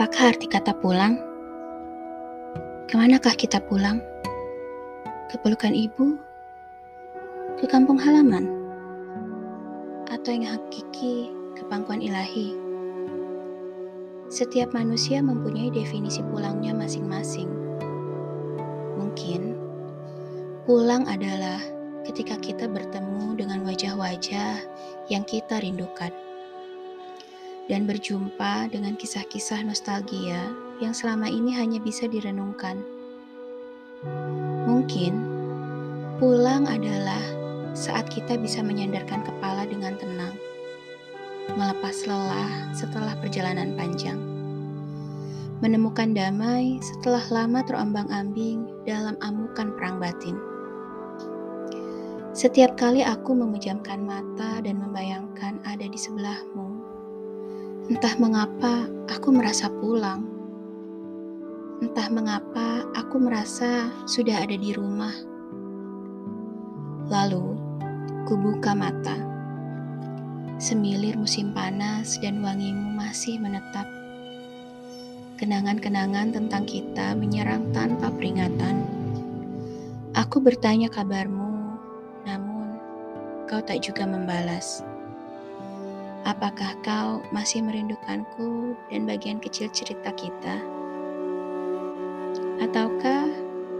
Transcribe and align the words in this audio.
Apakah 0.00 0.32
arti 0.32 0.48
kata 0.48 0.72
pulang? 0.80 1.20
Ke 2.88 2.96
manakah 2.96 3.36
kita 3.36 3.60
pulang? 3.60 4.00
Ke 5.28 5.36
pelukan 5.44 5.76
ibu? 5.76 6.16
Ke 7.60 7.68
kampung 7.68 8.00
halaman? 8.00 8.48
Atau 10.08 10.32
yang 10.32 10.56
hakiki 10.56 11.28
ke 11.52 11.68
pangkuan 11.68 12.00
ilahi? 12.00 12.56
Setiap 14.32 14.72
manusia 14.72 15.20
mempunyai 15.20 15.68
definisi 15.68 16.24
pulangnya 16.32 16.72
masing-masing. 16.72 17.52
Mungkin 18.96 19.52
pulang 20.64 21.04
adalah 21.12 21.60
ketika 22.08 22.40
kita 22.40 22.72
bertemu 22.72 23.36
dengan 23.36 23.68
wajah-wajah 23.68 24.64
yang 25.12 25.28
kita 25.28 25.60
rindukan 25.60 26.08
dan 27.70 27.86
berjumpa 27.86 28.66
dengan 28.74 28.98
kisah-kisah 28.98 29.62
nostalgia 29.62 30.50
yang 30.82 30.90
selama 30.90 31.30
ini 31.30 31.54
hanya 31.54 31.78
bisa 31.78 32.10
direnungkan. 32.10 32.82
Mungkin 34.66 35.14
pulang 36.18 36.66
adalah 36.66 37.22
saat 37.78 38.10
kita 38.10 38.34
bisa 38.42 38.58
menyandarkan 38.66 39.22
kepala 39.22 39.62
dengan 39.70 39.94
tenang, 40.02 40.34
melepas 41.54 42.10
lelah 42.10 42.74
setelah 42.74 43.14
perjalanan 43.22 43.78
panjang, 43.78 44.18
menemukan 45.62 46.10
damai 46.10 46.82
setelah 46.82 47.22
lama 47.30 47.62
terombang-ambing 47.62 48.66
dalam 48.82 49.14
amukan 49.22 49.70
perang 49.78 50.02
batin. 50.02 50.34
Setiap 52.34 52.74
kali 52.74 53.06
aku 53.06 53.34
memejamkan 53.34 54.02
mata 54.02 54.58
dan 54.62 54.78
membayangkan 54.78 55.62
ada 55.66 55.86
di 55.86 55.98
sebelahmu, 55.98 56.79
Entah 57.90 58.14
mengapa 58.22 58.86
aku 59.10 59.34
merasa 59.34 59.66
pulang. 59.66 60.22
Entah 61.82 62.06
mengapa 62.06 62.86
aku 62.94 63.18
merasa 63.18 63.90
sudah 64.06 64.46
ada 64.46 64.54
di 64.54 64.70
rumah. 64.70 65.10
Lalu, 67.10 67.58
ku 68.30 68.38
buka 68.38 68.78
mata. 68.78 69.18
Semilir 70.62 71.18
musim 71.18 71.50
panas 71.50 72.14
dan 72.22 72.38
wangimu 72.46 72.94
masih 72.94 73.42
menetap. 73.42 73.90
Kenangan-kenangan 75.42 76.30
tentang 76.30 76.70
kita 76.70 77.18
menyerang 77.18 77.74
tanpa 77.74 78.14
peringatan. 78.14 78.86
Aku 80.14 80.38
bertanya 80.38 80.86
kabarmu, 80.86 81.74
namun 82.22 82.70
kau 83.50 83.58
tak 83.58 83.82
juga 83.82 84.06
membalas. 84.06 84.86
Apakah 86.28 86.76
kau 86.84 87.24
masih 87.32 87.64
merindukanku 87.64 88.76
dan 88.92 89.08
bagian 89.08 89.40
kecil 89.40 89.72
cerita 89.72 90.12
kita? 90.12 90.60
Ataukah 92.60 93.24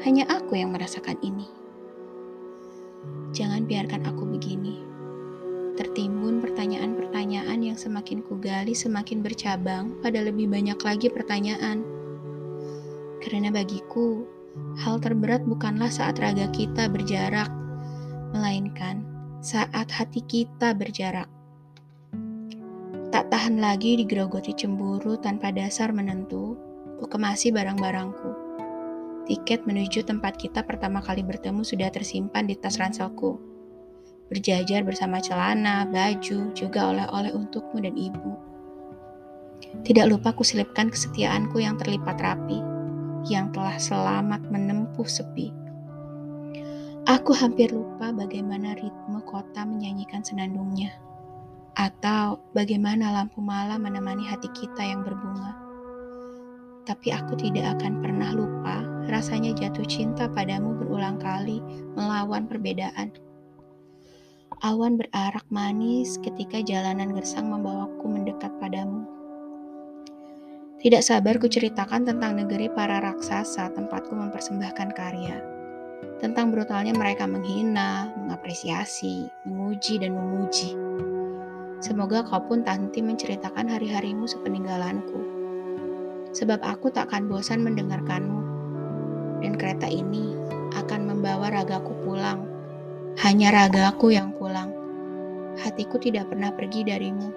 hanya 0.09 0.25
aku 0.25 0.57
yang 0.57 0.73
merasakan 0.73 1.21
ini? 1.21 1.45
Jangan 3.37 3.69
biarkan 3.69 4.09
aku 4.09 4.25
begini. 4.25 4.81
Tertimbun 5.77 6.41
pertanyaan-pertanyaan 6.41 7.61
yang 7.61 7.77
semakin 7.77 8.25
kugali 8.25 8.73
semakin 8.73 9.21
bercabang 9.21 10.01
pada 10.01 10.25
lebih 10.25 10.49
banyak 10.49 10.81
lagi 10.81 11.13
pertanyaan. 11.13 11.85
Karena 13.21 13.53
bagiku, 13.53 14.25
hal 14.81 14.97
terberat 14.97 15.45
bukanlah 15.45 15.93
saat 15.93 16.17
raga 16.17 16.49
kita 16.57 16.89
berjarak, 16.89 17.53
melainkan 18.33 19.05
saat 19.45 19.93
hati 19.93 20.25
kita 20.25 20.73
berjarak. 20.73 21.29
Tak 23.21 23.37
tahan 23.37 23.61
lagi 23.61 24.01
digerogoti 24.01 24.57
cemburu 24.57 25.13
tanpa 25.21 25.53
dasar 25.53 25.93
menentu, 25.93 26.57
ku 26.97 27.05
kemasi 27.05 27.53
barang-barangku. 27.53 28.33
Tiket 29.29 29.69
menuju 29.69 30.09
tempat 30.09 30.41
kita 30.41 30.65
pertama 30.65 31.05
kali 31.05 31.21
bertemu 31.21 31.61
sudah 31.61 31.93
tersimpan 31.93 32.49
di 32.49 32.57
tas 32.57 32.81
ranselku. 32.81 33.37
Berjajar 34.33 34.89
bersama 34.89 35.21
celana, 35.21 35.85
baju, 35.85 36.49
juga 36.57 36.81
oleh-oleh 36.97 37.37
untukmu 37.37 37.85
dan 37.85 37.93
ibu. 37.93 38.41
Tidak 39.85 40.09
lupa 40.09 40.33
kuselipkan 40.33 40.89
kesetiaanku 40.89 41.61
yang 41.61 41.77
terlipat 41.77 42.17
rapi, 42.25 42.57
yang 43.29 43.53
telah 43.53 43.77
selamat 43.77 44.49
menempuh 44.49 45.05
sepi. 45.05 45.53
Aku 47.05 47.37
hampir 47.37 47.69
lupa 47.69 48.17
bagaimana 48.17 48.73
ritme 48.81 49.21
kota 49.29 49.69
menyanyikan 49.69 50.25
senandungnya 50.25 51.10
atau 51.81 52.37
bagaimana 52.53 53.09
lampu 53.09 53.41
malam 53.41 53.81
menemani 53.81 54.29
hati 54.29 54.53
kita 54.53 54.85
yang 54.85 55.01
berbunga. 55.01 55.57
Tapi 56.85 57.09
aku 57.09 57.41
tidak 57.41 57.81
akan 57.81 58.05
pernah 58.05 58.37
lupa 58.37 58.85
rasanya 59.09 59.57
jatuh 59.57 59.89
cinta 59.89 60.29
padamu 60.29 60.77
berulang 60.77 61.17
kali 61.17 61.65
melawan 61.97 62.45
perbedaan. 62.45 63.17
Awan 64.61 65.01
berarak 65.01 65.49
manis 65.49 66.21
ketika 66.21 66.61
jalanan 66.61 67.17
gersang 67.17 67.49
membawaku 67.49 68.05
mendekat 68.13 68.53
padamu. 68.61 69.09
Tidak 70.85 71.01
sabar 71.01 71.41
ku 71.41 71.49
ceritakan 71.49 72.05
tentang 72.05 72.37
negeri 72.37 72.69
para 72.69 73.01
raksasa 73.01 73.73
tempatku 73.73 74.13
mempersembahkan 74.13 74.89
karya. 74.93 75.41
Tentang 76.21 76.53
brutalnya 76.53 76.93
mereka 76.93 77.25
menghina, 77.25 78.13
mengapresiasi, 78.21 79.29
menguji, 79.49 80.01
dan 80.01 80.13
memuji. 80.17 80.77
Semoga 81.81 82.21
kau 82.21 82.45
pun 82.45 82.61
tak 82.61 82.77
henti 82.77 83.01
menceritakan 83.01 83.73
hari-harimu 83.73 84.29
sepeninggalanku. 84.29 85.17
Sebab 86.37 86.61
aku 86.61 86.93
tak 86.93 87.09
akan 87.09 87.33
bosan 87.33 87.65
mendengarkanmu. 87.65 88.41
Dan 89.41 89.57
kereta 89.57 89.89
ini 89.89 90.37
akan 90.77 91.09
membawa 91.09 91.49
ragaku 91.49 91.97
pulang. 92.05 92.45
Hanya 93.25 93.49
ragaku 93.49 94.13
yang 94.13 94.37
pulang. 94.37 94.77
Hatiku 95.57 95.97
tidak 95.97 96.29
pernah 96.29 96.53
pergi 96.53 96.85
darimu. 96.85 97.33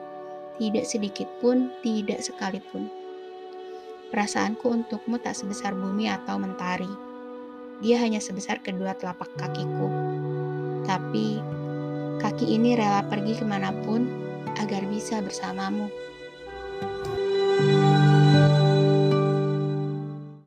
Tidak 0.59 0.83
sedikit 0.83 1.31
pun, 1.39 1.71
tidak 1.79 2.19
sekalipun. 2.19 2.91
Perasaanku 4.11 4.67
untukmu 4.67 5.23
tak 5.23 5.39
sebesar 5.39 5.71
bumi 5.71 6.11
atau 6.11 6.35
mentari. 6.35 6.91
Dia 7.79 7.95
hanya 8.03 8.19
sebesar 8.19 8.59
kedua 8.59 8.91
telapak 8.99 9.31
kakiku. 9.39 9.87
Tapi 10.83 11.39
kaki 12.19 12.59
ini 12.59 12.75
rela 12.75 13.07
pergi 13.07 13.39
ke 13.39 13.47
mana 13.47 13.71
pun 13.87 14.22
bisa 15.13 15.21
bersamamu. 15.21 15.93